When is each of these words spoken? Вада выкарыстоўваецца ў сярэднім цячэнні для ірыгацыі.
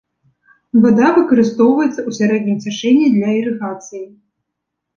Вада 0.85 1.09
выкарыстоўваецца 1.17 1.93
ў 1.93 2.11
сярэднім 2.21 2.57
цячэнні 2.65 3.07
для 3.19 3.29
ірыгацыі. 3.43 4.05